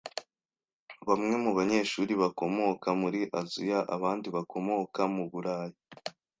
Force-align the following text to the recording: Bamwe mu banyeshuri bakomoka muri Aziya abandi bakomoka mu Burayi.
Bamwe 1.07 1.35
mu 1.43 1.51
banyeshuri 1.57 2.13
bakomoka 2.21 2.87
muri 3.01 3.19
Aziya 3.39 3.79
abandi 3.95 4.27
bakomoka 4.35 5.01
mu 5.15 5.23
Burayi. 5.31 5.77